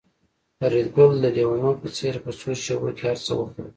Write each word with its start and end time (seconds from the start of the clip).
فریدګل 0.57 1.13
د 1.23 1.25
لېونو 1.37 1.71
په 1.81 1.87
څېر 1.97 2.15
په 2.23 2.31
څو 2.39 2.49
شېبو 2.63 2.89
کې 2.97 3.03
هرڅه 3.09 3.31
وخوړل 3.35 3.69